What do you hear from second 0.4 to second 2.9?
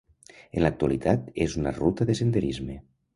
En l'actualitat és una ruta de senderisme.